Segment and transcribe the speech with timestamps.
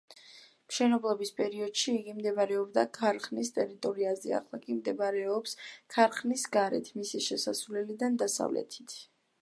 [0.69, 5.55] მშენებლობის პერიოდში იგი მდებარეობდა ქარხნის ტერიტორიაზე, ახლა კი მდებარეობს
[5.97, 8.99] ქარხნის გარეთ, მისი შესასვლელიდან დასავლეთით.